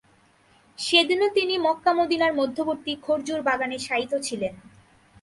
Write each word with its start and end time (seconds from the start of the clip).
সেদিনও 0.79 1.27
তিনি 1.29 1.53
মক্কা-মদীনার 1.57 2.33
মধ্যবর্তী 2.33 2.93
খর্জুর 3.01 3.39
বাগানে 3.41 3.77
শায়িত 3.79 4.13
ছিলেন। 4.23 4.53